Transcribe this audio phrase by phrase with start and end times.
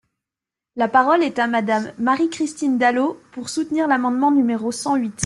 [0.77, 5.13] La parole est à Madame Marie-Christine Dalloz, pour soutenir l’amendement numéro cent huit.